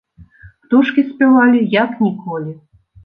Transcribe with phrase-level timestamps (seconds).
[0.63, 2.55] Птушкі спявалі як ніколі.